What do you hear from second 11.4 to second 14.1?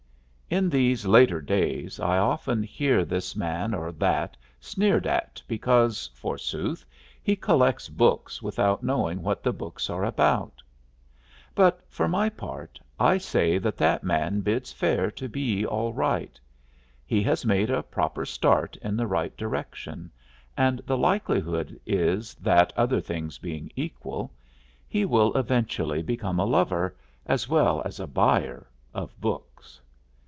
But for my part, I say that that